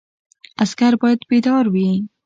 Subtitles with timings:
[0.63, 1.89] عسکر باید بیدار وي